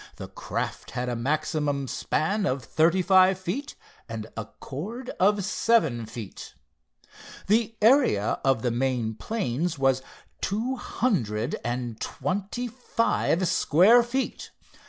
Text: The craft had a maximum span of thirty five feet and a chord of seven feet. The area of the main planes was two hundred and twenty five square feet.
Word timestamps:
The 0.15 0.29
craft 0.29 0.89
had 0.89 1.09
a 1.09 1.15
maximum 1.15 1.87
span 1.87 2.47
of 2.47 2.63
thirty 2.65 3.03
five 3.03 3.37
feet 3.37 3.75
and 4.09 4.25
a 4.35 4.45
chord 4.45 5.11
of 5.19 5.45
seven 5.45 6.07
feet. 6.07 6.55
The 7.45 7.75
area 7.83 8.39
of 8.43 8.63
the 8.63 8.71
main 8.71 9.13
planes 9.13 9.77
was 9.77 10.01
two 10.41 10.75
hundred 10.77 11.55
and 11.63 11.99
twenty 12.01 12.67
five 12.67 13.47
square 13.47 14.01
feet. 14.01 14.49